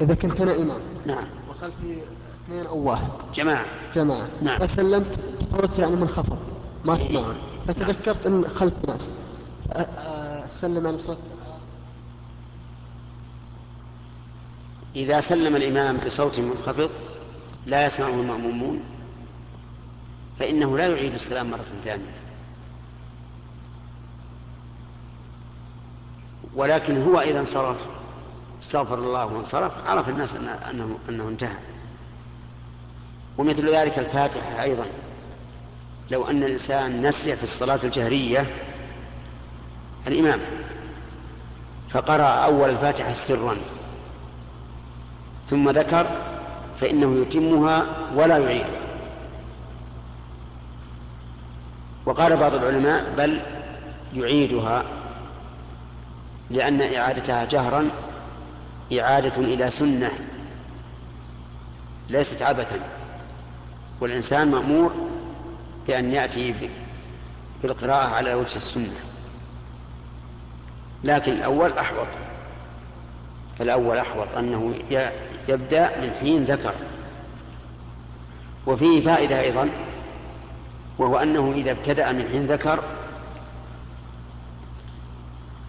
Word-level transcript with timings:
إذا 0.00 0.14
كنت 0.14 0.40
أنا 0.40 0.56
إمام. 0.56 0.80
نعم. 1.06 1.24
وخلفي 1.50 1.98
اثنين 2.44 2.66
أو 2.66 2.78
واحد. 2.78 3.08
جماعة. 3.34 3.64
جماعة. 3.94 4.28
نعم. 4.42 4.58
فسلمت 4.58 5.20
صوت 5.50 5.78
يعني 5.78 5.96
منخفض. 5.96 6.38
ما 6.84 6.96
أسمعه 6.96 7.34
فتذكرت 7.68 8.26
أن 8.26 8.44
خلف 8.48 8.74
ناس. 8.88 9.10
أسلم 10.46 10.86
على 10.86 10.98
صوت 10.98 11.18
إذا 14.96 15.20
سلم 15.20 15.56
الإمام 15.56 15.96
بصوت 15.96 16.40
منخفض 16.40 16.90
لا 17.66 17.86
يسمعه 17.86 18.08
المأمومون 18.08 18.80
فإنه 20.38 20.76
لا 20.78 20.88
يعيد 20.88 21.14
السلام 21.14 21.50
مرة 21.50 21.64
ثانية. 21.84 22.04
ولكن 26.54 27.02
هو 27.02 27.20
إذا 27.20 27.40
انصرف. 27.40 27.88
استغفر 28.64 28.98
الله 28.98 29.26
وانصرف 29.26 29.72
عرف 29.86 30.08
الناس 30.08 30.32
أن- 30.34 30.68
أنه, 30.70 30.98
أنه 31.08 31.28
انتهى. 31.28 31.56
ومثل 33.38 33.74
ذلك 33.74 33.98
الفاتحة 33.98 34.62
أيضا. 34.62 34.84
لو 36.10 36.24
أن 36.24 36.42
الإنسان 36.42 37.06
نسي 37.06 37.36
في 37.36 37.42
الصلاة 37.42 37.78
الجهرية 37.84 38.46
الإمام 40.06 40.40
فقرأ 41.88 42.24
أول 42.24 42.70
الفاتحة 42.70 43.12
سرا 43.12 43.56
ثم 45.50 45.70
ذكر 45.70 46.06
فإنه 46.80 47.22
يتمها 47.22 47.86
ولا 48.16 48.38
يعيد. 48.38 48.66
وقال 52.06 52.36
بعض 52.36 52.54
العلماء 52.54 53.14
بل 53.18 53.40
يعيدها 54.14 54.84
لأن 56.50 56.80
إعادتها 56.94 57.44
جهرا 57.44 57.90
إعادة 58.92 59.36
إلى 59.36 59.70
سنة 59.70 60.10
ليست 62.08 62.42
عبثا 62.42 62.80
والإنسان 64.00 64.50
مأمور 64.50 64.92
بأن 65.86 66.12
يأتي 66.12 66.54
بالقراءة 67.62 68.14
على 68.14 68.34
وجه 68.34 68.56
السنة. 68.56 69.00
لكن 71.04 71.32
الأول 71.32 71.78
أحوط. 71.78 72.06
الأول 73.60 73.98
أحوط 73.98 74.36
أنه 74.36 74.74
يبدأ 75.48 76.00
من 76.00 76.12
حين 76.20 76.44
ذكر. 76.44 76.74
وفيه 78.66 79.00
فائدة 79.00 79.40
أيضا 79.40 79.70
وهو 80.98 81.16
أنه 81.16 81.52
إذا 81.56 81.70
ابتدأ 81.70 82.12
من 82.12 82.28
حين 82.28 82.46
ذكر 82.46 82.84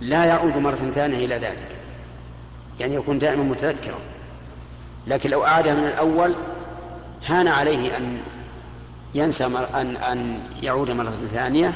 لا 0.00 0.24
يعود 0.24 0.56
مرة 0.56 0.92
ثانية 0.94 1.24
إلى 1.26 1.34
ذلك. 1.34 1.77
يعني 2.80 2.94
يكون 2.94 3.18
دائما 3.18 3.42
متذكرا. 3.42 3.98
لكن 5.06 5.30
لو 5.30 5.44
أعاد 5.44 5.68
من 5.68 5.84
الأول 5.84 6.34
هان 7.26 7.48
عليه 7.48 7.96
أن 7.96 8.20
ينسى. 9.14 9.44
أن 9.74 9.96
أن 9.96 10.40
يعود 10.62 10.90
مرة 10.90 11.14
ثانية 11.32 11.74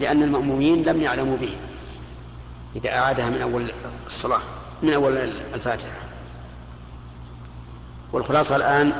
لأن 0.00 0.22
المأمومين 0.22 0.82
لم 0.82 1.02
يعلموا 1.02 1.36
به. 1.36 1.56
إذا 2.76 2.98
أعادها 2.98 3.30
من 3.30 3.42
أول 3.42 3.70
الصلاة 4.06 4.40
من 4.82 4.92
أول 4.92 5.16
الفاتحة. 5.54 5.98
والخلاصة 8.12 8.56
الآن 8.56 8.92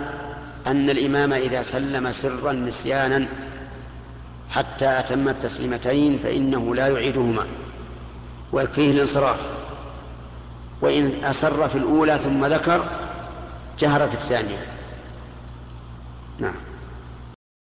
أن 0.67 0.91
الإمام 0.91 1.33
إذا 1.33 1.63
سلم 1.63 2.13
سرا 2.13 2.53
نسيانا 2.53 3.27
حتى 4.51 4.99
أتم 4.99 5.29
التسليمتين 5.29 6.19
فإنه 6.19 6.75
لا 6.75 6.89
يعيدهما. 6.89 7.47
ويكفيه 8.53 8.91
الانصراف. 8.91 9.68
وإن 10.81 11.25
أسر 11.25 11.69
في 11.69 11.79
الأولى 11.79 12.19
ثم 12.19 12.47
ذكر 12.47 12.85
جهر 13.79 14.09
في 14.09 14.15
الثانية. 14.15 14.67
نعم. 16.39 16.55